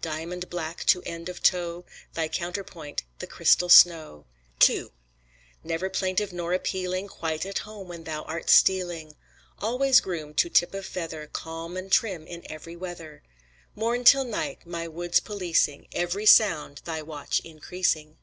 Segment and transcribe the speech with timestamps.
[0.00, 1.84] Diamond black to end of toe,
[2.14, 4.26] Thy counterpoint the crystal snow.
[4.68, 4.90] II
[5.64, 9.16] Never plaintive nor appealing, Quite at home when thou art stealing,
[9.58, 13.24] Always groomed to tip of feather, Calm and trim in every weather,
[13.74, 18.18] Morn till night my woods policing, Every sound thy watch increasing.